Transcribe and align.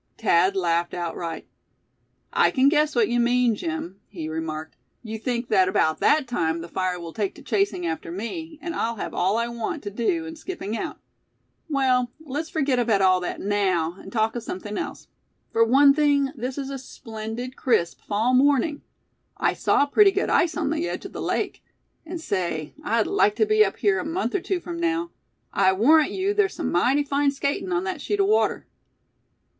Thad 0.17 0.55
laughed 0.55 0.95
outright. 0.95 1.45
"I 2.33 2.49
can 2.49 2.69
guess 2.69 2.95
what 2.95 3.07
you 3.07 3.19
mean, 3.19 3.53
Jim," 3.53 3.99
he 4.07 4.27
remarked. 4.29 4.75
"You 5.03 5.19
think 5.19 5.47
that 5.49 5.69
about 5.69 5.99
that 5.99 6.27
time 6.27 6.61
the 6.61 6.67
fire 6.67 6.99
will 6.99 7.13
take 7.13 7.35
to 7.35 7.43
chasing 7.43 7.85
after 7.85 8.11
me, 8.11 8.57
and 8.63 8.73
I'll 8.73 8.95
have 8.95 9.13
all 9.13 9.37
I 9.37 9.47
want 9.47 9.83
to 9.83 9.91
do 9.91 10.25
in 10.25 10.35
skipping 10.35 10.75
out. 10.75 10.97
Well, 11.69 12.09
let's 12.19 12.49
forget 12.49 12.79
all 12.79 13.19
about 13.19 13.21
that, 13.21 13.41
now, 13.41 13.93
and 13.99 14.11
talk 14.11 14.35
of 14.35 14.41
something 14.41 14.75
else. 14.75 15.07
For 15.51 15.63
one 15.63 15.93
thing, 15.93 16.31
this 16.35 16.57
is 16.57 16.71
a 16.71 16.79
splendid 16.79 17.55
crisp 17.55 18.01
fall 18.01 18.33
morning. 18.33 18.81
I 19.37 19.53
saw 19.53 19.85
pretty 19.85 20.09
good 20.09 20.31
ice 20.31 20.57
on 20.57 20.71
the 20.71 20.89
edge 20.89 21.05
of 21.05 21.13
the 21.13 21.21
lake. 21.21 21.61
And 22.07 22.19
say, 22.19 22.73
I'd 22.83 23.05
like 23.05 23.35
to 23.35 23.45
be 23.45 23.63
up 23.63 23.77
here 23.77 23.99
a 23.99 24.03
month 24.03 24.33
or 24.33 24.41
two 24.41 24.61
from 24.61 24.79
now. 24.79 25.11
I 25.53 25.73
warrant 25.73 26.09
you 26.09 26.33
there's 26.33 26.55
some 26.55 26.71
mighty 26.71 27.03
fine 27.03 27.29
skating 27.29 27.71
on 27.71 27.83
that 27.83 28.01
sheet 28.01 28.19
of 28.19 28.25
water." 28.25 28.65